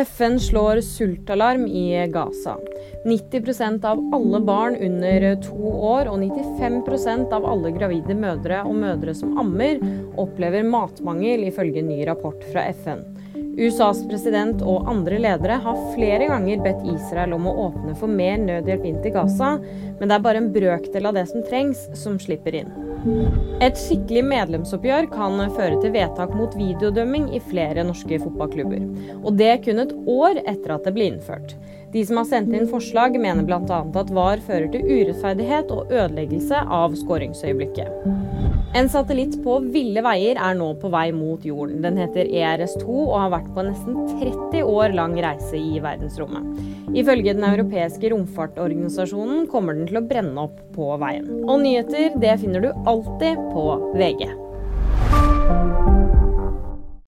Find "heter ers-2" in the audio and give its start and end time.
41.98-42.84